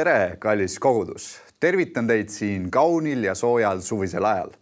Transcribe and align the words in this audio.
tere, 0.00 0.36
kallis 0.40 0.78
kogudus, 0.80 1.24
tervitan 1.60 2.06
teid 2.08 2.30
siin 2.32 2.70
kaunil 2.72 3.26
ja 3.26 3.34
soojal 3.36 3.82
suvisel 3.84 4.24
ajal. 4.24 4.54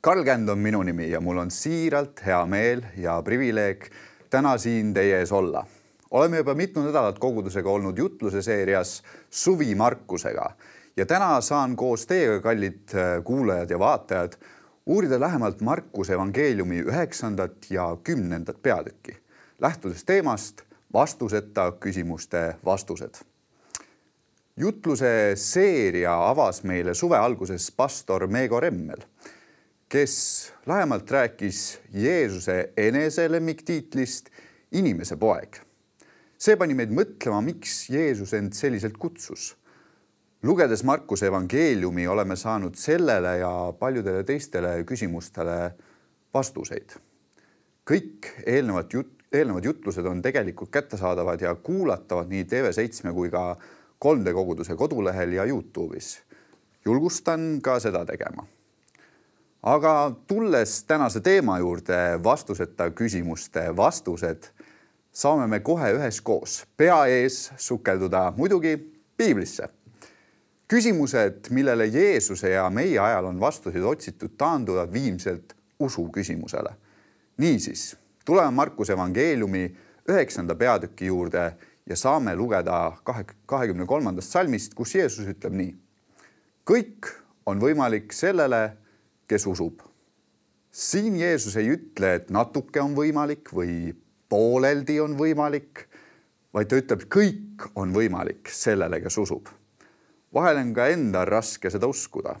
Karl 0.00 0.22
Känd 0.24 0.48
on 0.48 0.58
minu 0.62 0.80
nimi 0.86 1.10
ja 1.10 1.20
mul 1.20 1.42
on 1.42 1.50
siiralt 1.52 2.22
hea 2.24 2.38
meel 2.48 2.80
ja 2.96 3.18
privileeg 3.24 3.90
täna 4.32 4.54
siin 4.58 4.94
teie 4.96 5.18
ees 5.18 5.32
olla. 5.36 5.66
oleme 6.10 6.40
juba 6.40 6.54
mitu 6.54 6.82
nädalat 6.82 7.18
kogudusega 7.18 7.70
olnud 7.70 7.98
jutluse 7.98 8.42
seerias 8.42 9.02
Suvi 9.30 9.74
Markusega 9.74 10.50
ja 10.96 11.06
täna 11.06 11.40
saan 11.40 11.76
koos 11.76 12.06
teiega, 12.06 12.40
kallid 12.40 12.94
äh, 12.94 13.24
kuulajad 13.24 13.70
ja 13.70 13.78
vaatajad, 13.78 14.38
uurida 14.86 15.20
lähemalt 15.20 15.60
Markuse 15.60 16.14
evangeeliumi 16.14 16.80
üheksandat 16.80 17.70
ja 17.70 17.96
kümnendat 18.04 18.62
peatükki, 18.62 19.16
lähtudes 19.60 20.04
teemast 20.04 20.62
vastuseta 20.92 21.72
küsimuste 21.72 22.54
vastused 22.64 23.29
jutluse 24.56 25.36
seeria 25.36 26.14
avas 26.28 26.62
meile 26.66 26.94
suve 26.94 27.18
alguses 27.18 27.70
pastor 27.76 28.26
Meego 28.28 28.60
Remmel, 28.60 29.02
kes 29.90 30.52
lähemalt 30.66 31.10
rääkis 31.10 31.80
Jeesuse 31.94 32.72
eneselemmiktiitlist 32.76 34.30
inimese 34.72 35.16
poeg. 35.16 35.60
see 36.40 36.56
pani 36.56 36.72
meid 36.74 36.92
mõtlema, 36.96 37.42
miks 37.44 37.90
Jeesus 37.90 38.32
end 38.34 38.52
selliselt 38.56 38.96
kutsus. 38.98 39.56
lugedes 40.42 40.84
Markuse 40.84 41.26
evangeeliumi 41.26 42.06
oleme 42.06 42.36
saanud 42.36 42.74
sellele 42.74 43.38
ja 43.38 43.72
paljudele 43.78 44.24
teistele 44.24 44.84
küsimustele 44.84 45.74
vastuseid. 46.34 46.96
kõik 47.90 48.30
eelnevad 48.46 48.94
jut-, 48.94 49.26
eelnevad 49.32 49.64
jutlused 49.64 50.06
on 50.06 50.22
tegelikult 50.22 50.70
kättesaadavad 50.70 51.40
ja 51.40 51.54
kuulatavad 51.54 52.28
nii 52.28 52.44
TV7 52.44 53.12
kui 53.14 53.30
ka 53.30 53.56
3D 54.04 54.32
koguduse 54.32 54.76
kodulehel 54.76 55.32
ja 55.32 55.44
Youtube'is. 55.44 56.18
julgustan 56.84 57.60
ka 57.62 57.80
seda 57.80 58.04
tegema. 58.04 58.46
aga 59.62 60.12
tulles 60.26 60.84
tänase 60.84 61.20
teema 61.20 61.58
juurde, 61.58 62.20
vastuseta 62.24 62.90
küsimuste 62.90 63.76
vastused, 63.76 64.42
saame 65.12 65.46
me 65.46 65.60
kohe 65.60 65.92
üheskoos 65.92 66.64
pea 66.76 67.06
ees 67.06 67.52
sukelduda 67.56 68.32
muidugi 68.36 68.92
piiblisse. 69.16 69.68
küsimused, 70.68 71.50
millele 71.50 71.86
Jeesuse 71.86 72.50
ja 72.50 72.70
meie 72.70 72.98
ajal 72.98 73.24
on 73.24 73.40
vastuseid 73.40 73.84
otsitud, 73.84 74.30
taanduvad 74.38 74.92
viimselt 74.92 75.56
usu 75.78 76.08
küsimusele. 76.08 76.72
niisiis, 77.36 77.96
tuleme 78.24 78.50
Markuse 78.50 78.92
evangeeliumi 78.92 79.76
üheksanda 80.08 80.54
peatüki 80.54 81.06
juurde 81.06 81.52
ja 81.90 81.96
saame 81.98 82.36
lugeda 82.38 82.92
kahe, 83.04 83.24
kahekümne 83.50 83.86
kolmandast 83.86 84.30
salmist, 84.30 84.74
kus 84.78 84.94
Jeesus 84.94 85.26
ütleb 85.30 85.56
nii. 85.58 85.70
kõik 86.70 87.08
on 87.50 87.58
võimalik 87.58 88.12
sellele, 88.14 88.76
kes 89.26 89.46
usub. 89.50 89.80
siin 90.70 91.16
Jeesus 91.18 91.56
ei 91.56 91.72
ütle, 91.74 92.14
et 92.14 92.30
natuke 92.30 92.80
on 92.80 92.94
võimalik 92.94 93.50
või 93.52 93.94
pooleldi 94.30 95.00
on 95.02 95.16
võimalik, 95.18 95.88
vaid 96.54 96.70
ta 96.70 96.78
ütleb, 96.78 97.08
kõik 97.10 97.66
on 97.74 97.94
võimalik 97.94 98.48
sellele, 98.54 99.00
kes 99.00 99.18
usub. 99.18 99.48
vahel 100.34 100.62
on 100.62 100.74
ka 100.74 100.86
endal 100.94 101.26
raske 101.26 101.70
seda 101.70 101.86
uskuda. 101.86 102.36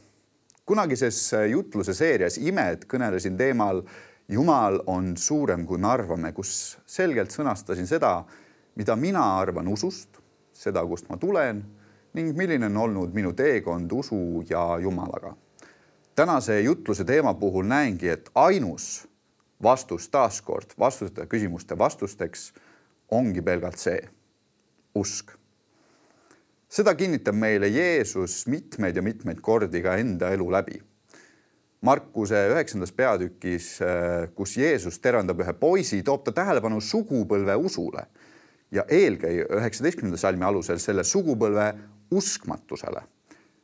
kunagises 0.64 1.32
jutluse 1.50 1.94
seerias 1.94 2.38
Imed 2.38 2.86
kõnelesin 2.86 3.36
teemal 3.36 3.82
Jumal 4.30 4.78
on 4.86 5.16
suurem, 5.16 5.66
kui 5.66 5.78
me 5.78 5.88
arvame, 5.90 6.30
kus 6.32 6.78
selgelt 6.86 7.32
sõnastasin 7.34 7.86
seda, 7.86 8.22
mida 8.74 8.96
mina 8.96 9.22
arvan 9.40 9.68
usust, 9.68 10.20
seda, 10.52 10.84
kust 10.86 11.08
ma 11.08 11.16
tulen 11.16 11.62
ning 12.14 12.34
milline 12.36 12.66
on 12.66 12.76
olnud 12.76 13.14
minu 13.14 13.32
teekond 13.32 13.92
usu 13.92 14.44
ja 14.48 14.78
Jumalaga. 14.82 15.36
tänase 16.14 16.60
jutluse 16.60 17.04
teema 17.04 17.34
puhul 17.34 17.64
näengi, 17.64 18.08
et 18.08 18.30
ainus 18.34 19.08
vastus 19.62 20.08
taaskord 20.08 20.74
vastuseta 20.78 21.26
küsimuste 21.26 21.78
vastusteks 21.78 22.52
ongi 23.10 23.42
pelgalt 23.42 23.78
see 23.78 24.00
usk. 24.94 25.30
seda 26.68 26.94
kinnitab 26.94 27.34
meile 27.34 27.68
Jeesus 27.68 28.46
mitmeid 28.46 28.96
ja 28.96 29.02
mitmeid 29.02 29.40
kordi 29.40 29.82
ka 29.82 29.96
enda 29.96 30.30
elu 30.30 30.52
läbi. 30.52 30.82
Markuse 31.80 32.36
üheksandas 32.52 32.92
peatükis, 32.92 33.78
kus 34.34 34.56
Jeesus 34.56 34.98
tervendab 34.98 35.40
ühe 35.40 35.52
poisi, 35.52 36.02
toob 36.02 36.24
ta 36.24 36.32
tähelepanu 36.32 36.80
sugupõlve 36.80 37.56
usule 37.56 38.04
ja 38.70 38.84
eelkäija 38.88 39.46
üheksateistkümnenda 39.56 40.18
salmi 40.20 40.44
alusel 40.44 40.78
selle 40.78 41.04
sugupõlve 41.04 41.72
uskmatusele. 42.14 43.02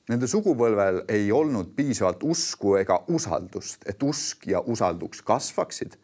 Nende 0.06 0.28
sugupõlvel 0.30 1.00
ei 1.10 1.30
olnud 1.34 1.72
piisavalt 1.74 2.22
usku 2.22 2.76
ega 2.78 3.00
usaldust, 3.10 3.82
et 3.90 4.02
usk 4.06 4.46
ja 4.46 4.60
usaldus 4.62 5.22
kasvaksid, 5.26 5.96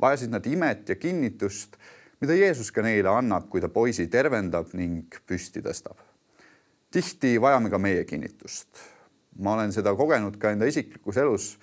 vajasid 0.00 0.32
nad 0.32 0.46
imet 0.48 0.88
ja 0.88 0.96
kinnitust, 0.96 1.76
mida 2.20 2.36
Jeesus 2.36 2.70
ka 2.72 2.84
neile 2.84 3.12
annab, 3.12 3.50
kui 3.52 3.60
ta 3.60 3.68
poisi 3.68 4.06
tervendab 4.12 4.72
ning 4.76 5.20
püsti 5.28 5.60
tõstab. 5.64 5.96
tihti 6.90 7.36
vajame 7.40 7.70
ka 7.70 7.78
meie 7.78 8.04
kinnitust. 8.04 8.68
ma 9.38 9.54
olen 9.54 9.72
seda 9.72 9.94
kogenud 9.94 10.36
ka 10.40 10.50
enda 10.50 10.66
isiklikus 10.66 11.16
elus, 11.16 11.58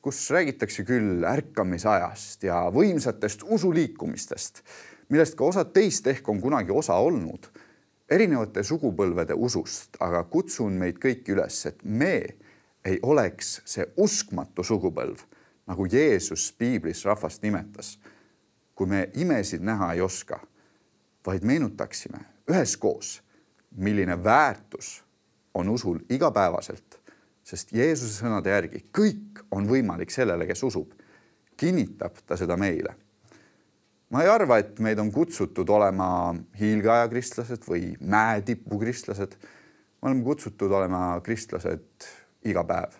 kus 0.00 0.30
räägitakse 0.30 0.84
küll 0.84 1.24
ärkamisajast 1.24 2.42
ja 2.42 2.70
võimsatest 2.70 3.42
usuliikumistest 3.42 4.62
millest 5.12 5.36
ka 5.36 5.44
osad 5.44 5.74
teist 5.76 6.06
ehk 6.08 6.28
on 6.32 6.40
kunagi 6.40 6.72
osa 6.72 6.96
olnud, 7.04 7.50
erinevate 8.10 8.64
sugupõlvede 8.64 9.36
usust, 9.36 9.98
aga 10.00 10.22
kutsun 10.32 10.78
meid 10.80 10.96
kõiki 11.02 11.34
üles, 11.34 11.58
et 11.68 11.84
me 11.84 12.14
ei 12.84 12.98
oleks 13.04 13.58
see 13.68 13.84
uskmatu 14.00 14.64
sugupõlv, 14.64 15.20
nagu 15.68 15.86
Jeesus 15.86 16.48
piiblis 16.58 17.04
rahvast 17.04 17.44
nimetas. 17.44 17.98
kui 18.74 18.86
me 18.88 19.10
imesid 19.14 19.60
näha 19.60 19.92
ei 19.92 20.00
oska, 20.00 20.40
vaid 21.26 21.44
meenutaksime 21.44 22.18
üheskoos, 22.50 23.20
milline 23.76 24.16
väärtus 24.24 25.02
on 25.54 25.68
usul 25.68 25.98
igapäevaselt, 26.08 26.98
sest 27.44 27.72
Jeesuse 27.72 28.24
sõnade 28.24 28.48
järgi 28.48 28.80
kõik 28.98 29.44
on 29.50 29.68
võimalik 29.68 30.10
sellele, 30.10 30.46
kes 30.46 30.62
usub, 30.62 30.96
kinnitab 31.56 32.16
ta 32.26 32.36
seda 32.36 32.56
meile 32.56 32.96
ma 34.12 34.20
ei 34.22 34.28
arva, 34.28 34.58
et 34.60 34.80
meid 34.84 35.00
on 35.00 35.08
kutsutud 35.12 35.68
olema 35.72 36.06
hiilgeaja 36.60 37.08
kristlased 37.08 37.64
või 37.68 37.94
mäetipu 38.00 38.78
kristlased. 38.78 39.38
me 40.02 40.10
oleme 40.10 40.24
kutsutud 40.24 40.70
olema 40.70 41.20
kristlased 41.24 42.08
iga 42.44 42.64
päev. 42.64 42.92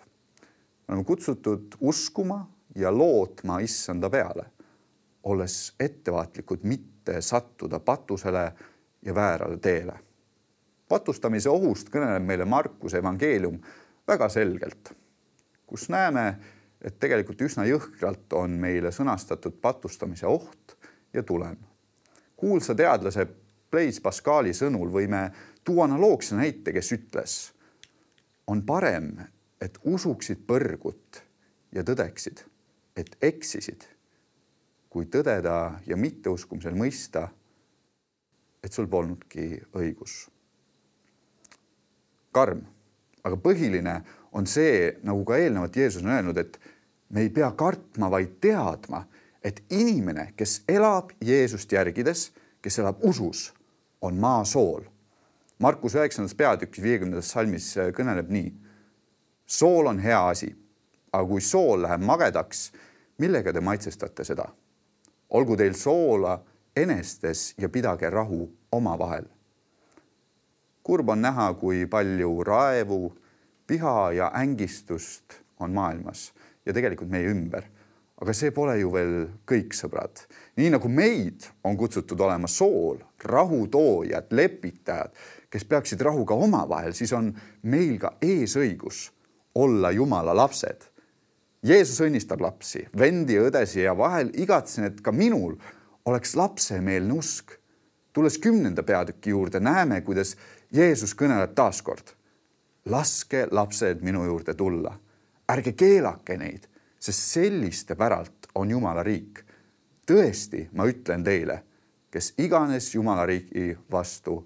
me 0.89 0.95
oleme 0.95 1.05
kutsutud 1.05 1.77
uskuma 1.81 2.47
ja 2.77 2.91
lootma 2.91 3.61
issanda 3.61 4.11
peale, 4.11 4.47
olles 5.23 5.75
ettevaatlikud 5.81 6.65
mitte 6.65 7.21
sattuda 7.21 7.81
patusele 7.81 8.53
ja 9.03 9.15
väärale 9.15 9.59
teele. 9.59 9.93
patustamise 10.89 11.51
ohust 11.51 11.93
kõneleb 11.93 12.25
meile 12.25 12.45
Markuse 12.45 12.99
evangeelium 12.99 13.61
väga 14.09 14.29
selgelt, 14.29 14.95
kus 15.67 15.89
näeme, 15.89 16.39
et 16.81 16.99
tegelikult 16.99 17.41
üsna 17.41 17.65
jõhkralt 17.69 18.33
on 18.33 18.51
meile 18.51 18.91
sõnastatud 18.91 19.61
patustamise 19.61 20.27
oht 20.27 20.82
ja 21.13 21.23
tulem. 21.23 21.57
kuulsa 22.37 22.75
teadlase 22.75 23.27
Blaise 23.71 24.03
Pascali 24.03 24.53
sõnul 24.53 24.91
võime 24.93 25.31
tuua 25.65 25.85
analoogse 25.85 26.37
näite, 26.37 26.73
kes 26.73 26.93
ütles, 26.93 27.37
on 28.47 28.63
parem, 28.67 29.15
et 29.61 29.79
usuksid 29.85 30.43
põrgut 30.47 31.23
ja 31.73 31.85
tõdeksid, 31.87 32.43
et 32.97 33.17
eksisid, 33.23 33.87
kui 34.93 35.07
tõdeda 35.09 35.79
ja 35.87 35.97
mitteuskumisel 35.97 36.77
mõista, 36.77 37.29
et 38.63 38.73
sul 38.73 38.89
polnudki 38.89 39.63
õigus. 39.75 40.29
karm, 42.33 42.63
aga 43.25 43.37
põhiline 43.37 43.95
on 44.33 44.47
see, 44.49 44.99
nagu 45.05 45.25
ka 45.25 45.37
eelnevalt 45.37 45.77
Jeesus 45.77 46.03
on 46.03 46.15
öelnud, 46.15 46.39
et 46.39 46.59
me 47.13 47.21
ei 47.21 47.29
pea 47.31 47.51
kartma, 47.53 48.09
vaid 48.11 48.39
teadma 48.41 49.03
et 49.45 49.63
inimene, 49.71 50.33
kes 50.37 50.63
elab 50.69 51.11
Jeesust 51.25 51.73
järgides, 51.73 52.31
kes 52.63 52.79
elab 52.79 53.03
usus, 53.03 53.53
on 54.01 54.19
maa 54.21 54.45
sool. 54.45 54.83
Markus 55.59 55.95
üheksandas 55.95 56.35
peatükis 56.35 56.83
viiekümnendas 56.83 57.31
salmis 57.31 57.69
äh, 57.79 57.93
kõneleb 57.95 58.31
nii. 58.31 58.53
sool 59.47 59.87
on 59.87 59.99
hea 59.99 60.21
asi, 60.29 60.49
aga 61.13 61.27
kui 61.29 61.41
sool 61.41 61.83
läheb 61.83 62.03
magedaks, 62.03 62.73
millega 63.19 63.53
te 63.53 63.61
maitsestate 63.61 64.25
seda? 64.25 64.49
olgu 65.33 65.57
teil 65.57 65.73
soola 65.73 66.35
enestes 66.77 67.55
ja 67.59 67.69
pidage 67.69 68.11
rahu 68.11 68.51
omavahel. 68.73 69.25
kurb 70.83 71.09
on 71.09 71.23
näha, 71.23 71.55
kui 71.55 71.87
palju 71.87 72.45
raevu, 72.45 73.15
viha 73.69 74.13
ja 74.13 74.33
ängistust 74.35 75.41
on 75.59 75.73
maailmas 75.73 76.33
ja 76.67 76.73
tegelikult 76.73 77.11
meie 77.11 77.31
ümber 77.31 77.65
aga 78.23 78.35
see 78.37 78.53
pole 78.55 78.77
ju 78.79 78.91
veel 78.95 79.15
kõik, 79.49 79.75
sõbrad. 79.75 80.23
nii 80.57 80.71
nagu 80.77 80.89
meid 80.89 81.49
on 81.67 81.77
kutsutud 81.77 82.21
olema 82.21 82.47
sool, 82.49 83.01
rahutoojad, 83.25 84.31
lepitajad, 84.31 85.11
kes 85.51 85.65
peaksid 85.67 86.01
rahuga 86.07 86.35
omavahel, 86.35 86.95
siis 86.95 87.13
on 87.13 87.33
meil 87.63 87.99
ka 87.99 88.15
eesõigus 88.23 89.11
olla 89.59 89.91
Jumala 89.91 90.37
lapsed. 90.37 90.89
Jeesus 91.63 92.01
õnnistab 92.03 92.41
lapsi, 92.43 92.87
vendi 92.99 93.37
õdesi 93.39 93.83
ja 93.85 93.95
vahel 93.99 94.33
igatsen, 94.35 94.89
et 94.89 95.03
ka 95.03 95.13
minul 95.13 95.57
oleks 96.05 96.37
lapsemeelne 96.37 97.15
usk. 97.15 97.59
tulles 98.13 98.39
kümnenda 98.39 98.83
peatüki 98.83 99.31
juurde, 99.31 99.61
näeme, 99.61 100.01
kuidas 100.01 100.37
Jeesus 100.73 101.15
kõneleb 101.15 101.55
taaskord. 101.55 102.15
laske 102.85 103.47
lapsed 103.51 104.03
minu 104.03 104.25
juurde 104.25 104.55
tulla, 104.55 104.99
ärge 105.49 105.73
keelake 105.73 106.37
neid, 106.37 106.67
sest 107.03 107.33
selliste 107.35 107.97
päralt 107.99 108.49
on 108.55 108.71
Jumala 108.71 109.03
riik. 109.03 109.43
tõesti, 110.07 110.69
ma 110.73 110.87
ütlen 110.87 111.25
teile, 111.25 111.63
kes 112.11 112.35
iganes 112.39 112.95
Jumala 112.95 113.27
riigi 113.27 113.77
vastu 113.91 114.41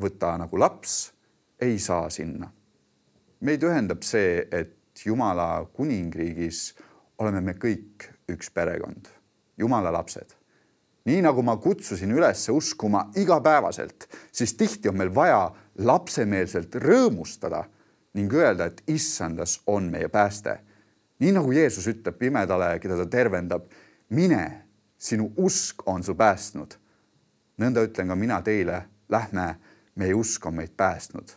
võtta 0.00 0.36
nagu 0.38 0.58
laps, 0.58 1.12
ei 1.60 1.78
saa 1.78 2.10
sinna. 2.10 2.50
meid 3.40 3.62
ühendab 3.62 4.02
see, 4.02 4.46
et 4.50 5.04
Jumala 5.06 5.66
kuningriigis 5.74 6.74
oleme 7.18 7.40
me 7.40 7.52
kõik 7.52 8.08
üks 8.28 8.50
perekond, 8.50 9.08
Jumala 9.58 9.92
lapsed 9.92 10.34
nii 11.04 11.20
nagu 11.24 11.42
ma 11.44 11.56
kutsusin 11.60 12.12
üles 12.16 12.46
uskuma 12.48 13.10
igapäevaselt, 13.16 14.08
siis 14.32 14.54
tihti 14.56 14.88
on 14.88 14.96
meil 14.96 15.12
vaja 15.14 15.50
lapsemeelselt 15.84 16.78
rõõmustada 16.80 17.64
ning 18.16 18.32
öelda, 18.32 18.70
et 18.70 18.82
issandas 18.88 19.58
on 19.66 19.90
meie 19.92 20.08
pääste. 20.08 20.60
Nii 21.24 21.32
nagu 21.32 21.52
Jeesus 21.56 21.86
ütleb 21.88 22.18
pimedale, 22.20 22.74
keda 22.80 22.98
ta 23.00 23.06
tervendab, 23.08 23.70
mine, 24.12 24.42
sinu 24.98 25.30
usk 25.40 25.86
on 25.88 26.02
su 26.04 26.14
päästnud. 26.14 26.76
nõnda 27.58 27.84
ütlen 27.86 28.08
ka 28.08 28.14
mina 28.14 28.42
teile, 28.42 28.82
lähme, 29.08 29.54
meie 29.94 30.14
usk 30.14 30.46
on 30.46 30.54
meid 30.54 30.76
päästnud. 30.76 31.30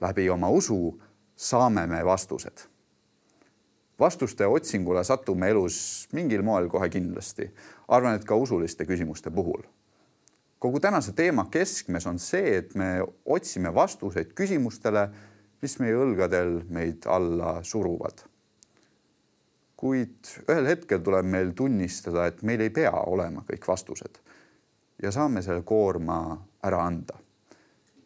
läbi 0.00 0.30
oma 0.30 0.48
usu 0.48 1.00
saame 1.36 1.86
me 1.86 2.04
vastused 2.04 2.68
vastuste 3.98 4.46
otsingule 4.46 5.04
satume 5.04 5.48
elus 5.50 6.08
mingil 6.12 6.42
moel 6.42 6.68
kohe 6.68 6.88
kindlasti. 6.88 7.50
arvan, 7.88 8.14
et 8.14 8.24
ka 8.24 8.36
usuliste 8.36 8.84
küsimuste 8.84 9.30
puhul. 9.30 9.62
kogu 10.58 10.80
tänase 10.80 11.12
teema 11.12 11.46
keskmes 11.50 12.06
on 12.06 12.18
see, 12.18 12.56
et 12.56 12.74
me 12.74 13.02
otsime 13.24 13.74
vastuseid 13.74 14.32
küsimustele, 14.34 15.08
mis 15.62 15.78
meie 15.78 15.94
õlgadel 15.94 16.62
meid 16.68 17.06
alla 17.06 17.62
suruvad. 17.62 18.24
Kuid 19.84 20.30
ühel 20.48 20.70
hetkel 20.70 21.02
tuleb 21.04 21.28
meil 21.28 21.52
tunnistada, 21.56 22.30
et 22.30 22.40
meil 22.42 22.64
ei 22.64 22.72
pea 22.72 22.94
olema 23.04 23.44
kõik 23.44 23.68
vastused 23.68 24.16
ja 25.02 25.12
saame 25.12 25.42
selle 25.44 25.60
koorma 25.66 26.38
ära 26.64 26.80
anda 26.86 27.20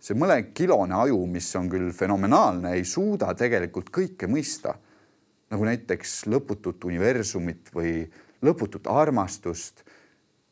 see 0.02 0.16
mõnekilone 0.18 0.94
aju, 0.94 1.22
mis 1.30 1.48
on 1.58 1.68
küll 1.70 1.90
fenomenaalne, 1.94 2.76
ei 2.76 2.84
suuda 2.86 3.32
tegelikult 3.38 3.90
kõike 3.94 4.28
mõista 4.30 4.76
nagu 5.48 5.64
näiteks 5.64 6.26
lõputut 6.28 6.84
universumit 6.88 7.72
või 7.74 8.02
lõputut 8.44 8.86
armastust. 8.90 9.84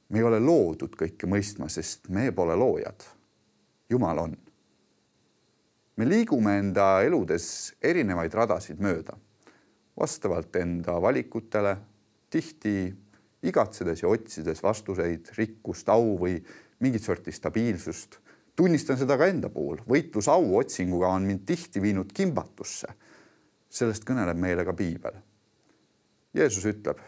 me 0.08 0.18
ei 0.18 0.24
ole 0.24 0.40
loodud 0.40 0.94
kõike 0.96 1.26
mõistma, 1.26 1.68
sest 1.68 2.08
me 2.08 2.30
pole 2.32 2.54
loojad. 2.56 3.04
Jumal 3.90 4.18
on. 4.18 4.36
me 5.96 6.04
liigume 6.04 6.58
enda 6.58 7.02
eludes 7.02 7.74
erinevaid 7.82 8.34
radasid 8.34 8.80
mööda, 8.80 9.16
vastavalt 10.00 10.56
enda 10.56 11.00
valikutele, 11.02 11.76
tihti 12.30 12.94
igatsedes 13.46 14.02
ja 14.02 14.08
otsides 14.08 14.62
vastuseid, 14.62 15.32
rikkust, 15.38 15.88
au 15.88 16.16
või 16.20 16.38
mingit 16.80 17.02
sorti 17.02 17.32
stabiilsust. 17.32 18.18
tunnistan 18.56 18.96
seda 18.96 19.18
ka 19.20 19.26
enda 19.28 19.48
puhul, 19.52 19.82
võitlus 19.88 20.28
au 20.32 20.56
otsinguga 20.56 21.08
on 21.08 21.26
mind 21.28 21.44
tihti 21.46 21.82
viinud 21.82 22.12
kimbatusse 22.12 22.88
sellest 23.68 24.06
kõneleb 24.08 24.38
meile 24.40 24.64
ka 24.64 24.72
piibel. 24.76 25.18
Jeesus 26.36 26.64
ütleb 26.68 27.00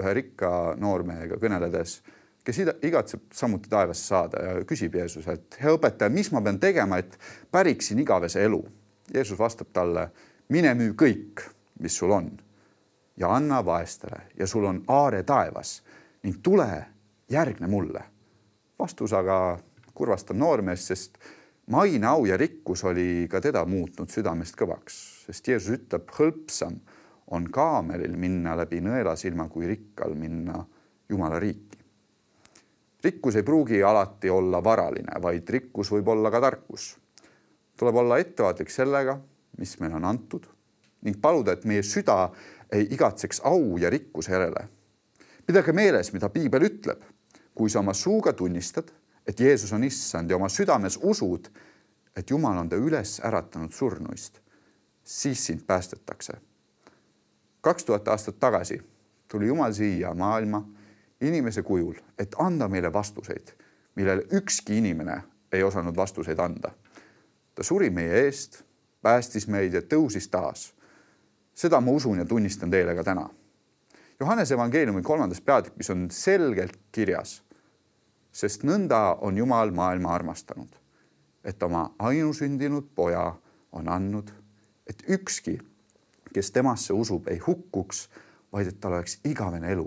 ühe 0.00 0.12
rikka 0.16 0.74
noormehega 0.80 1.38
kõneledes, 1.40 2.00
kes 2.44 2.60
igatseb 2.82 3.32
samuti 3.36 3.70
taevasse 3.70 4.04
saada 4.08 4.42
ja 4.42 4.54
küsib 4.68 4.96
Jeesuselt, 4.98 5.58
hea 5.60 5.74
õpetaja, 5.76 6.12
mis 6.12 6.32
ma 6.32 6.42
pean 6.42 6.58
tegema, 6.60 6.98
et 6.98 7.18
päriksin 7.52 8.00
igavese 8.02 8.42
elu? 8.44 8.62
Jeesus 9.12 9.38
vastab 9.38 9.70
talle, 9.72 10.08
mine 10.52 10.72
müü 10.78 10.96
kõik, 10.98 11.44
mis 11.82 11.96
sul 11.98 12.10
on 12.14 12.30
ja 13.16 13.34
anna 13.34 13.64
vaestele 13.64 14.22
ja 14.38 14.46
sul 14.46 14.64
on 14.64 14.82
aare 14.88 15.22
taevas 15.22 15.82
ning 16.22 16.38
tule, 16.42 16.86
järgne 17.30 17.66
mulle. 17.66 18.02
vastus 18.78 19.12
aga 19.12 19.58
kurvastab 19.94 20.36
noormeest, 20.36 20.84
sest 20.84 21.18
maine, 21.66 22.06
au 22.06 22.24
ja 22.24 22.36
rikkus 22.36 22.84
oli 22.84 23.28
ka 23.30 23.40
teda 23.40 23.64
muutnud 23.64 24.10
südamest 24.10 24.56
kõvaks, 24.58 24.96
sest 25.26 25.48
Jeesus 25.48 25.76
ütleb, 25.76 26.08
hõlpsam 26.18 26.80
on 27.30 27.46
kaamelil 27.50 28.16
minna 28.16 28.56
läbi 28.56 28.80
nõelasilma 28.80 29.48
kui 29.48 29.68
rikkal 29.70 30.14
minna 30.18 30.64
Jumala 31.08 31.38
riiki. 31.38 31.78
rikkus 33.04 33.36
ei 33.36 33.42
pruugi 33.42 33.82
alati 33.82 34.30
olla 34.30 34.64
varaline, 34.64 35.20
vaid 35.22 35.48
rikkus 35.50 35.90
võib 35.92 36.08
olla 36.08 36.30
ka 36.30 36.40
tarkus. 36.40 36.96
tuleb 37.76 37.94
olla 37.94 38.18
ettevaatlik 38.18 38.70
sellega, 38.70 39.20
mis 39.58 39.78
meile 39.80 39.94
on 39.94 40.04
antud 40.04 40.46
ning 41.02 41.20
paluda, 41.20 41.52
et 41.52 41.64
meie 41.64 41.82
süda 41.82 42.30
ei 42.72 42.86
igatseks 42.90 43.40
au 43.44 43.76
ja 43.78 43.90
rikkuse 43.90 44.32
järele. 44.32 44.68
pidage 45.46 45.72
meeles, 45.72 46.12
mida 46.12 46.28
piibel 46.28 46.62
ütleb, 46.62 47.02
kui 47.54 47.70
sa 47.70 47.78
oma 47.78 47.94
suuga 47.94 48.32
tunnistad 48.32 48.92
et 49.26 49.40
Jeesus 49.40 49.72
on 49.72 49.84
issand 49.84 50.30
ja 50.30 50.36
oma 50.36 50.48
südames 50.48 50.98
usud, 51.02 51.48
et 52.16 52.30
Jumal 52.30 52.58
on 52.58 52.68
ta 52.68 52.76
üles 52.76 53.20
äratanud 53.24 53.72
surnuist, 53.72 54.40
siis 55.04 55.46
sind 55.46 55.62
päästetakse. 55.66 56.32
kaks 57.60 57.84
tuhat 57.84 58.08
aastat 58.08 58.38
tagasi 58.40 58.82
tuli 59.28 59.46
Jumal 59.46 59.72
siia 59.72 60.14
maailma 60.14 60.68
inimese 61.20 61.62
kujul, 61.62 61.94
et 62.18 62.34
anda 62.38 62.68
meile 62.68 62.92
vastuseid, 62.92 63.52
millele 63.94 64.22
ükski 64.32 64.78
inimene 64.78 65.22
ei 65.52 65.62
osanud 65.62 65.96
vastuseid 65.96 66.38
anda. 66.38 66.70
ta 67.54 67.62
suri 67.62 67.90
meie 67.90 68.24
eest, 68.24 68.62
päästis 69.02 69.48
meid 69.48 69.72
ja 69.72 69.80
tõusis 69.80 70.28
taas. 70.30 70.74
Seda 71.54 71.80
ma 71.80 71.90
usun 71.90 72.18
ja 72.18 72.24
tunnistan 72.24 72.70
teile 72.70 72.94
ka 72.94 73.04
täna. 73.04 73.28
Johannese 74.20 74.54
evangeeliumi 74.54 75.02
kolmandas 75.02 75.40
peatükis 75.40 75.90
on 75.90 76.06
selgelt 76.10 76.78
kirjas 76.92 77.42
sest 78.32 78.64
nõnda 78.64 79.18
on 79.20 79.36
Jumal 79.36 79.70
maailma 79.76 80.14
armastanud, 80.16 80.72
et 81.44 81.62
oma 81.62 81.90
ainusündinud 81.98 82.88
poja 82.96 83.26
on 83.72 83.88
andnud, 83.88 84.32
et 84.88 85.04
ükski, 85.08 85.58
kes 86.32 86.50
temasse 86.50 86.96
usub, 86.96 87.28
ei 87.28 87.38
hukkuks, 87.44 88.06
vaid 88.52 88.72
et 88.72 88.80
tal 88.80 88.96
oleks 88.96 89.18
igavene 89.28 89.72
elu. 89.72 89.86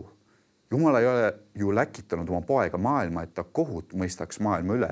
Jumal 0.71 0.99
ei 0.99 1.07
ole 1.07 1.33
ju 1.57 1.73
läkitanud 1.75 2.29
oma 2.29 2.41
poega 2.45 2.77
maailma, 2.77 3.23
et 3.25 3.33
ta 3.33 3.43
kohut 3.43 3.93
mõistaks 3.97 4.39
maailma 4.41 4.77
üle, 4.77 4.91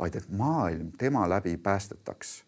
vaid 0.00 0.16
et 0.16 0.28
maailm 0.32 0.92
tema 0.98 1.26
läbi 1.28 1.56
päästetaks. 1.56 2.44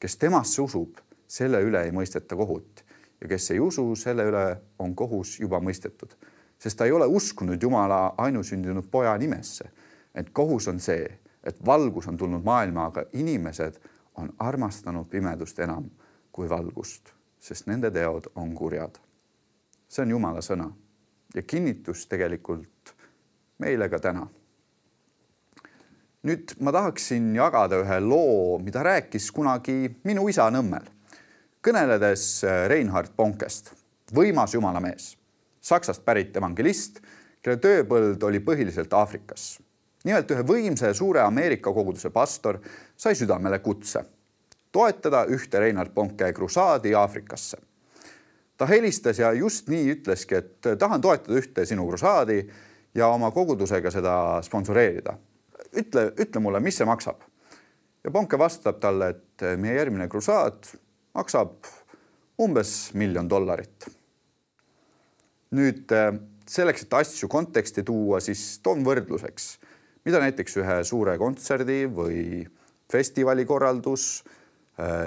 kes 0.00 0.16
temasse 0.16 0.60
usub, 0.62 0.98
selle 1.28 1.62
üle 1.64 1.80
ei 1.84 1.90
mõisteta 1.90 2.36
kohut 2.36 2.83
ja 3.24 3.28
kes 3.28 3.50
ei 3.50 3.60
usu, 3.60 3.88
selle 3.96 4.28
üle 4.28 4.44
on 4.78 4.92
kohus 4.94 5.38
juba 5.40 5.58
mõistetud, 5.64 6.12
sest 6.60 6.78
ta 6.78 6.84
ei 6.84 6.92
ole 6.92 7.08
uskunud 7.08 7.62
Jumala 7.62 8.14
ainusündinud 8.20 8.92
poja 8.92 9.16
nimesse 9.18 9.72
et 10.14 10.30
kohus 10.30 10.68
on 10.68 10.80
see, 10.80 11.06
et 11.44 11.58
valgus 11.66 12.08
on 12.08 12.16
tulnud 12.16 12.44
maailma, 12.44 12.88
aga 12.90 13.04
inimesed 13.12 13.80
on 14.20 14.30
armastanud 14.38 15.08
pimedust 15.10 15.58
enam 15.58 15.88
kui 16.32 16.48
valgust, 16.50 17.10
sest 17.38 17.66
nende 17.66 17.90
teod 17.90 18.30
on 18.34 18.54
kurjad. 18.54 18.98
see 19.88 20.02
on 20.02 20.10
Jumala 20.10 20.40
sõna 20.42 20.70
ja 21.34 21.42
kinnitus 21.42 22.06
tegelikult 22.06 22.94
meile 23.58 23.88
ka 23.88 23.98
täna. 23.98 24.26
nüüd 26.22 26.54
ma 26.60 26.72
tahaksin 26.72 27.34
jagada 27.36 27.82
ühe 27.82 28.00
loo, 28.00 28.58
mida 28.58 28.82
rääkis 28.82 29.30
kunagi 29.32 29.96
minu 30.04 30.28
isa 30.28 30.50
Nõmmel, 30.50 30.86
kõneledes 31.64 32.44
Reinhard 32.68 33.14
Bonkest, 33.16 33.72
võimas 34.14 34.54
jumalamees, 34.54 35.14
Saksast 35.64 36.04
pärit 36.04 36.36
evangelist, 36.36 36.98
kelle 37.40 37.56
tööpõld 37.56 38.22
oli 38.28 38.42
põhiliselt 38.44 38.92
Aafrikas 38.92 39.54
nimelt 40.04 40.28
ühe 40.34 40.42
võimsa 40.44 40.90
ja 40.90 40.96
suure 40.96 41.22
Ameerika 41.24 41.72
koguduse 41.72 42.10
pastor 42.12 42.58
sai 42.96 43.16
südamele 43.16 43.58
kutse 43.64 44.02
toetada 44.74 45.24
ühte 45.30 45.60
Reinhard 45.62 45.94
Bonke 45.94 46.32
krusaadi 46.32 46.94
Aafrikasse. 46.94 47.58
ta 48.56 48.66
helistas 48.66 49.18
ja 49.18 49.32
just 49.32 49.68
nii 49.68 49.90
ütleski, 49.94 50.34
et 50.34 50.78
tahan 50.78 51.00
toetada 51.00 51.38
ühte 51.38 51.66
sinu 51.66 51.86
krusaadi 51.88 52.40
ja 52.94 53.08
oma 53.08 53.30
kogudusega 53.30 53.90
seda 53.90 54.42
sponsoreerida. 54.42 55.16
ütle, 55.72 56.12
ütle 56.18 56.40
mulle, 56.40 56.60
mis 56.60 56.76
see 56.76 56.86
maksab. 56.86 57.22
ja 58.04 58.10
Bonke 58.10 58.38
vastab 58.38 58.80
talle, 58.80 59.08
et 59.08 59.58
meie 59.58 59.74
järgmine 59.78 60.08
krusaad 60.08 60.66
maksab 61.14 61.68
umbes 62.40 62.92
miljon 62.94 63.28
dollarit. 63.30 63.86
nüüd 65.54 65.92
selleks, 66.50 66.82
et 66.82 66.94
asju 66.98 67.28
konteksti 67.30 67.84
tuua, 67.86 68.18
siis 68.20 68.58
toon 68.62 68.82
võrdluseks 68.84 69.52
mida 70.04 70.20
näiteks 70.20 70.58
ühe 70.60 70.78
suure 70.86 71.16
kontserdi 71.20 71.84
või 71.88 72.44
festivalikorraldus 72.92 74.08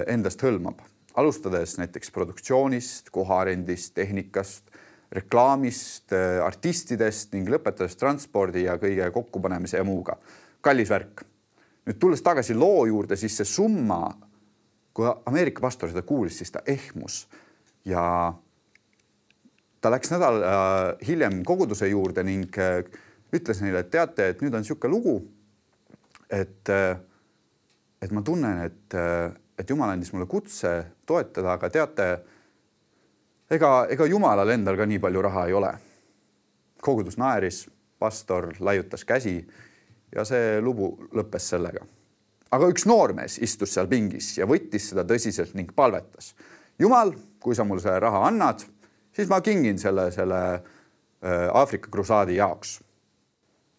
endast 0.09 0.41
hõlmab, 0.45 0.81
alustades 1.19 1.77
näiteks 1.77 2.11
produktsioonist, 2.15 3.11
kohaarendist, 3.13 3.93
tehnikast, 3.97 4.71
reklaamist, 5.13 6.11
artistidest 6.43 7.35
ning 7.35 7.49
lõpetades 7.51 7.95
transpordi 7.99 8.65
ja 8.65 8.77
kõige 8.81 9.11
kokkupanemise 9.13 9.79
ja 9.79 9.87
muuga. 9.87 10.17
kallis 10.61 10.89
värk. 10.89 11.23
nüüd 11.87 11.99
tulles 11.99 12.21
tagasi 12.21 12.53
loo 12.53 12.85
juurde, 12.85 13.15
siis 13.15 13.37
see 13.37 13.45
summa, 13.45 14.17
kui 14.97 15.05
Ameerika 15.29 15.61
pastor 15.61 15.91
seda 15.91 16.01
kuulis, 16.01 16.39
siis 16.39 16.49
ta 16.51 16.63
ehmus 16.65 17.27
ja 17.85 18.01
ta 19.81 19.91
läks 19.93 20.09
nädal 20.09 20.41
äh, 20.41 21.07
hiljem 21.07 21.43
koguduse 21.45 21.89
juurde 21.91 22.23
ning 22.25 22.57
äh, 22.57 22.81
ütles 23.33 23.61
neile, 23.61 23.83
et 23.85 23.91
teate, 23.93 24.31
et 24.31 24.41
nüüd 24.41 24.55
on 24.57 24.65
niisugune 24.65 24.93
lugu, 24.95 25.19
et 26.33 26.73
äh, 26.73 26.97
et 28.01 28.11
ma 28.13 28.21
tunnen, 28.21 28.59
et, 28.61 28.93
et 29.57 29.69
Jumal 29.69 29.89
andis 29.89 30.11
mulle 30.13 30.27
kutse 30.29 30.69
toetada, 31.09 31.55
aga 31.55 31.69
teate, 31.73 32.05
ega, 33.49 33.71
ega 33.89 34.05
Jumalal 34.05 34.53
endal 34.53 34.77
ka 34.77 34.85
nii 34.85 35.01
palju 35.01 35.23
raha 35.25 35.47
ei 35.49 35.55
ole. 35.57 35.71
kogudus 36.81 37.17
naeris, 37.17 37.63
pastor 37.99 38.51
laiutas 38.59 39.01
käsi 39.05 39.39
ja 40.13 40.23
see 40.25 40.61
lugu 40.61 40.91
lõppes 41.09 41.49
sellega. 41.49 41.81
Aga 42.51 42.69
üks 42.71 42.85
noormees 42.87 43.37
istus 43.43 43.73
seal 43.75 43.89
pingis 43.91 44.33
ja 44.37 44.47
võttis 44.49 44.89
seda 44.91 45.03
tõsiselt 45.07 45.53
ning 45.57 45.73
palvetas. 45.75 46.33
Jumal, 46.79 47.13
kui 47.39 47.55
sa 47.55 47.65
mulle 47.67 47.81
selle 47.81 47.99
raha 48.03 48.25
annad 48.27 48.63
siis 49.17 49.29
ma 49.29 49.41
kingin 49.41 49.79
selle, 49.81 50.11
selle 50.13 50.41
äh, 50.53 51.47
Aafrika 51.53 51.89
krusaadi 51.91 52.35
jaoks. 52.37 52.79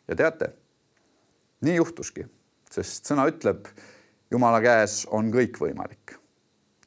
ja 0.08 0.16
teate, 0.16 0.48
nii 1.60 1.76
juhtuski, 1.76 2.24
sest 2.70 3.10
sõna 3.10 3.28
ütleb, 3.30 3.68
Jumala 4.30 4.58
käes 4.60 5.06
on 5.16 5.30
kõik 5.32 5.56
võimalik. 5.60 6.16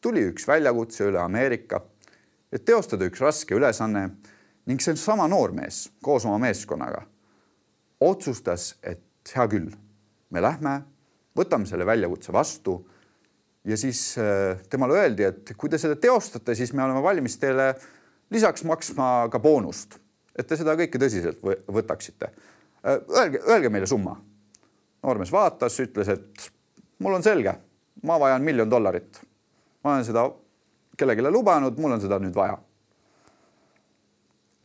tuli 0.02 0.26
üks 0.30 0.48
väljakutse 0.48 1.08
üle 1.10 1.22
Ameerika, 1.22 1.82
et 2.52 2.66
teostada 2.66 3.06
üks 3.06 3.22
raske 3.22 3.56
ülesanne 3.56 4.10
ning 4.66 4.82
see 4.82 4.96
sama 4.96 5.28
noormees 5.28 5.88
koos 6.02 6.26
oma 6.26 6.38
meeskonnaga 6.38 7.06
otsustas, 8.02 8.76
et 8.84 9.02
hea 9.36 9.48
küll, 9.48 9.70
me 10.30 10.42
lähme, 10.42 10.82
võtame 11.38 11.70
selle 11.70 11.86
väljakutse 11.86 12.34
vastu 12.34 12.78
ja 13.66 13.78
siis 13.78 14.18
äh, 14.18 14.60
temale 14.70 14.98
öeldi, 15.00 15.26
et 15.28 15.54
kui 15.58 15.70
te 15.70 15.80
selle 15.82 15.96
teostate, 16.02 16.56
siis 16.58 16.74
me 16.74 16.84
oleme 16.84 17.04
valmis 17.04 17.38
teile 17.42 17.74
lisaks 18.32 18.64
maksma 18.68 19.28
ka 19.32 19.40
boonust, 19.44 20.00
et 20.38 20.48
te 20.48 20.58
seda 20.58 20.76
kõike 20.80 21.00
tõsiselt 21.02 21.42
võtaksite. 21.44 22.32
Äh, 22.82 23.02
öelge, 23.18 23.44
öelge 23.48 23.70
meile 23.74 23.90
summa. 23.90 24.18
noormees 25.04 25.32
vaatas, 25.34 25.80
ütles, 25.82 26.10
et 26.10 26.52
mul 27.00 27.18
on 27.18 27.24
selge, 27.26 27.56
ma 28.04 28.20
vajan 28.20 28.42
miljon 28.42 28.70
dollarit. 28.70 29.22
ma 29.84 29.94
olen 29.94 30.06
seda 30.06 30.28
kellelegi 30.98 31.32
lubanud, 31.32 31.78
mul 31.78 31.96
on 31.96 32.02
seda 32.02 32.20
nüüd 32.22 32.36
vaja. 32.36 32.58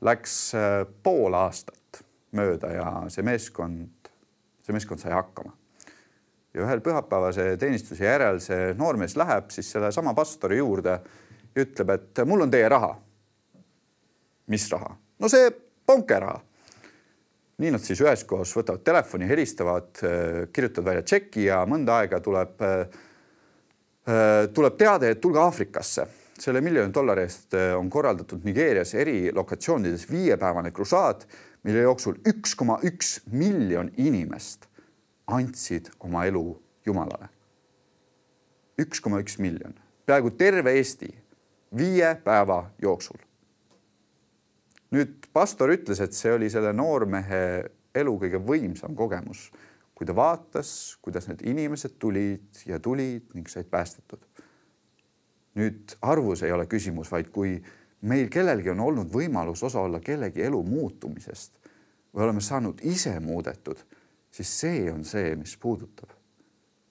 Läks 0.04 0.54
äh, 0.54 0.82
pool 1.02 1.34
aastat 1.34 2.02
mööda 2.36 2.72
ja 2.72 2.88
see 3.12 3.24
meeskond, 3.24 4.10
see 4.64 4.76
meeskond 4.76 5.00
sai 5.00 5.14
hakkama. 5.16 5.54
Ja 6.56 6.64
ühel 6.64 6.80
pühapäevase 6.80 7.52
teenistuse 7.60 8.08
järel 8.08 8.40
see 8.40 8.72
noormees 8.78 9.16
läheb 9.20 9.52
siis 9.52 9.68
sellesama 9.76 10.16
pastori 10.16 10.58
juurde 10.62 10.96
ja 10.96 11.64
ütleb, 11.64 11.92
et 11.94 12.24
mul 12.28 12.44
on 12.44 12.52
teie 12.52 12.68
raha 12.68 12.94
mis 14.46 14.68
raha? 14.72 14.96
no 15.18 15.28
see 15.28 15.50
ponkeraha. 15.86 16.40
nii 17.56 17.72
nad 17.72 17.80
siis 17.80 18.02
üheskoos 18.04 18.50
võtavad 18.52 18.82
telefoni, 18.84 19.28
helistavad, 19.30 19.88
äh, 20.04 20.42
kirjutavad 20.52 20.90
välja 20.90 21.04
tšeki 21.06 21.46
ja 21.46 21.62
mõnda 21.64 22.02
aega 22.02 22.20
tuleb, 22.20 22.60
äh, 22.60 22.98
äh, 24.04 24.40
tuleb 24.52 24.76
teade, 24.76 25.10
et 25.10 25.20
tulge 25.20 25.40
Aafrikasse. 25.40 26.06
selle 26.36 26.60
miljoni 26.60 26.92
dollari 26.92 27.22
eest 27.24 27.54
on 27.78 27.88
korraldatud 27.90 28.42
Nigeerias 28.44 28.90
eri 28.94 29.32
lokatsioonides 29.32 30.02
viiepäevane 30.10 30.70
krusaad, 30.70 31.24
mille 31.64 31.80
jooksul 31.80 32.18
üks 32.28 32.52
koma 32.54 32.76
üks 32.84 33.20
miljon 33.32 33.88
inimest 33.96 34.68
andsid 35.26 35.90
oma 36.00 36.24
elu 36.26 36.62
Jumalale. 36.86 37.28
üks 38.78 39.00
koma 39.00 39.20
üks 39.20 39.38
miljon, 39.38 39.74
peaaegu 40.06 40.30
terve 40.30 40.76
Eesti 40.78 41.08
viie 41.76 42.14
päeva 42.24 42.70
jooksul 42.82 43.18
nüüd 44.94 45.28
pastor 45.34 45.72
ütles, 45.74 46.00
et 46.02 46.14
see 46.16 46.32
oli 46.34 46.50
selle 46.52 46.72
noormehe 46.76 47.40
elu 47.96 48.14
kõige 48.20 48.40
võimsam 48.42 48.94
kogemus, 48.98 49.48
kui 49.96 50.08
ta 50.08 50.14
vaatas, 50.16 50.70
kuidas 51.02 51.28
need 51.30 51.42
inimesed 51.48 51.96
tulid 52.02 52.66
ja 52.68 52.80
tulid 52.82 53.32
ning 53.34 53.48
said 53.50 53.70
päästetud. 53.72 54.20
nüüd 55.56 55.94
arvus 56.04 56.42
ei 56.44 56.52
ole 56.52 56.66
küsimus, 56.68 57.08
vaid 57.08 57.30
kui 57.32 57.54
meil 58.04 58.26
kellelgi 58.28 58.68
on 58.74 58.80
olnud 58.84 59.08
võimalus 59.08 59.62
osa 59.64 59.80
olla 59.80 60.02
kellegi 60.04 60.42
elu 60.44 60.58
muutumisest 60.62 61.54
või 62.12 62.26
oleme 62.26 62.42
saanud 62.44 62.82
ise 62.84 63.14
muudetud, 63.24 63.80
siis 64.36 64.60
see 64.60 64.92
on 64.92 65.04
see, 65.04 65.32
mis 65.36 65.56
puudutab 65.56 66.12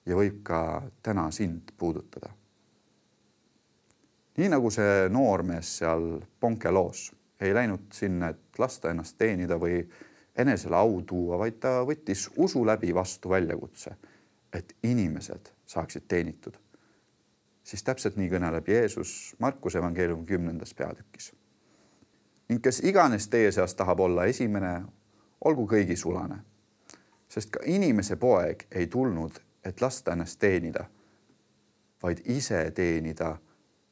ja 0.06 0.16
võib 0.18 0.42
ka 0.46 0.60
täna 1.02 1.30
sind 1.30 1.70
puudutada. 1.78 2.32
nii 4.36 4.48
nagu 4.52 4.70
see 4.70 5.06
noormees 5.08 5.70
seal 5.78 6.20
Ponke 6.40 6.70
loos 6.70 7.12
ei 7.40 7.54
läinud 7.54 7.92
sinna, 7.92 8.28
et 8.28 8.58
lasta 8.58 8.90
ennast 8.90 9.16
teenida 9.18 9.58
või 9.60 9.78
enesele 10.36 10.76
au 10.76 11.00
tuua, 11.06 11.38
vaid 11.38 11.60
ta 11.60 11.80
võttis 11.88 12.26
usu 12.36 12.64
läbi 12.66 12.94
vastu 12.94 13.28
väljakutse, 13.28 13.94
et 14.52 14.76
inimesed 14.82 15.52
saaksid 15.66 16.08
teenitud. 16.08 16.56
siis 17.66 17.82
täpselt 17.82 18.16
nii 18.16 18.28
kõneleb 18.30 18.68
Jeesus 18.68 19.36
Markuse 19.38 19.78
evangeeliumi 19.78 20.26
kümnendas 20.26 20.74
peatükis. 20.74 21.32
ning 22.48 22.62
kes 22.62 22.80
iganes 22.80 23.28
teie 23.28 23.52
seas 23.52 23.74
tahab 23.74 24.00
olla 24.00 24.24
esimene, 24.24 24.82
olgu 25.44 25.66
kõigi 25.66 25.96
sulane, 25.96 26.42
sest 27.28 27.50
ka 27.50 27.60
inimese 27.64 28.16
poeg 28.16 28.66
ei 28.70 28.86
tulnud, 28.86 29.40
et 29.64 29.80
lasta 29.80 30.12
ennast 30.12 30.38
teenida, 30.38 30.84
vaid 32.02 32.22
ise 32.24 32.70
teenida 32.70 33.36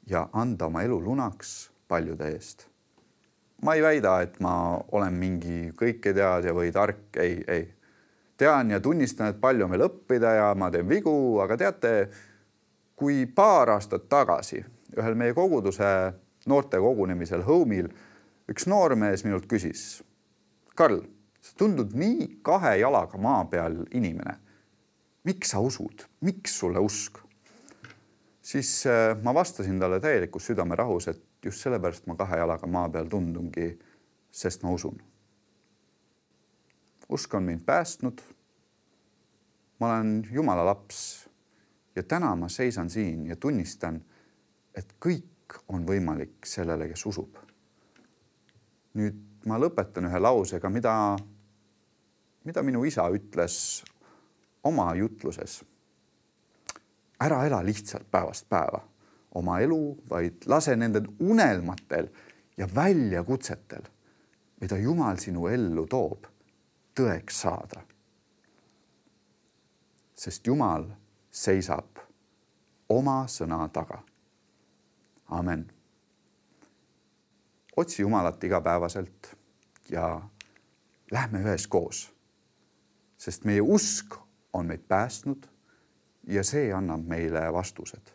ja 0.07 0.29
anda 0.33 0.67
oma 0.67 0.83
elu 0.83 1.01
lunaks 1.05 1.71
paljude 1.89 2.29
eest 2.33 2.69
ma 3.65 3.75
ei 3.75 3.83
väida, 3.83 4.19
et 4.23 4.37
ma 4.45 4.77
olen 4.93 5.15
mingi 5.17 5.71
kõiketeadja 5.79 6.53
või 6.57 6.73
tark, 6.73 7.17
ei, 7.17 7.39
ei. 7.49 7.65
tean 8.37 8.71
ja 8.71 8.81
tunnistan, 8.81 9.33
et 9.33 9.41
palju 9.41 9.65
on 9.65 9.73
veel 9.73 9.87
õppida 9.87 10.35
ja 10.37 10.49
ma 10.59 10.71
teen 10.71 10.89
vigu, 10.89 11.41
aga 11.41 11.57
teate, 11.57 11.95
kui 12.97 13.25
paar 13.27 13.73
aastat 13.77 14.09
tagasi 14.09 14.61
ühel 14.95 15.17
meie 15.19 15.35
koguduse 15.35 15.87
noorte 16.47 16.79
kogunemisel 16.79 17.43
Home'il 17.47 17.89
üks 18.51 18.69
noormees 18.69 19.25
minult 19.25 19.49
küsis. 19.51 20.03
Karl, 20.77 21.01
sa 21.55 21.59
tundud 21.59 21.95
nii 21.95 22.41
kahe 22.43 22.79
jalaga 22.79 23.19
maa 23.19 23.45
peal 23.45 23.85
inimene. 23.95 24.39
miks 25.25 25.51
sa 25.51 25.61
usud, 25.61 26.05
miks 26.21 26.59
sulle 26.59 26.79
usk? 26.79 27.19
siis 28.43 28.87
äh, 28.87 29.23
ma 29.23 29.35
vastasin 29.35 29.81
talle 29.81 30.01
täielikus 30.01 30.47
südamerahus, 30.47 31.09
et 31.09 31.23
just 31.45 31.63
sellepärast 31.63 32.07
ma 32.07 32.17
kahe 32.17 32.37
jalaga 32.37 32.67
maa 32.67 32.89
peal 32.89 33.07
tundungi, 33.09 33.79
sest 34.31 34.63
ma 34.63 34.71
usun. 34.71 34.99
usk 37.09 37.35
on 37.35 37.43
mind 37.43 37.61
päästnud. 37.67 38.21
ma 39.81 39.95
olen 39.95 40.29
Jumala 40.33 40.65
laps 40.65 41.29
ja 41.97 42.03
täna 42.03 42.37
ma 42.37 42.49
seisan 42.49 42.91
siin 42.91 43.27
ja 43.27 43.37
tunnistan, 43.37 44.05
et 44.75 44.95
kõik 45.07 45.61
on 45.69 45.87
võimalik 45.87 46.47
sellele, 46.47 46.89
kes 46.89 47.07
usub. 47.07 47.37
nüüd 48.95 49.23
ma 49.47 49.59
lõpetan 49.59 50.07
ühe 50.09 50.19
lausega, 50.19 50.71
mida, 50.71 51.17
mida 52.45 52.63
minu 52.63 52.85
isa 52.85 53.09
ütles 53.11 53.85
oma 54.65 54.95
jutluses. 54.95 55.65
ära 57.21 57.45
ela 57.47 57.65
lihtsalt 57.65 58.11
päevast 58.11 58.49
päeva 58.49 58.83
oma 59.35 59.59
elu, 59.61 59.97
vaid 60.11 60.47
lase 60.47 60.77
nendel 60.77 61.07
unelmatel 61.21 62.09
ja 62.57 62.69
väljakutsetel, 62.75 63.83
mida 64.61 64.79
Jumal 64.79 65.19
sinu 65.19 65.47
ellu 65.47 65.87
toob, 65.87 66.27
tõeks 66.95 67.41
saada. 67.43 67.83
sest 70.15 70.47
Jumal 70.47 70.87
seisab 71.31 71.99
oma 72.89 73.25
sõna 73.27 73.69
taga. 73.69 74.03
amen. 75.27 75.73
otsi 77.77 78.03
Jumalat 78.03 78.45
igapäevaselt 78.45 79.37
ja 79.91 80.23
lähme 81.11 81.41
üheskoos, 81.43 82.13
sest 83.25 83.47
meie 83.49 83.63
usk 83.63 84.19
on 84.53 84.69
meid 84.69 84.85
päästnud 84.89 85.49
ja 86.29 86.45
see 86.45 86.69
annab 86.73 87.07
meile 87.09 87.47
vastused 87.53 88.13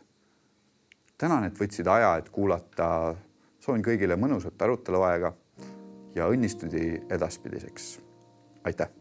tänan, 1.20 1.44
et 1.50 1.60
võtsid 1.60 1.88
aja, 1.92 2.16
et 2.20 2.30
kuulata. 2.30 3.16
soovin 3.60 3.84
kõigile 3.84 4.16
mõnusat 4.16 4.62
aruteluaega 4.62 5.34
ja 6.16 6.30
õnnistusi 6.32 7.02
edaspidiseks. 7.12 8.00
aitäh 8.64 8.99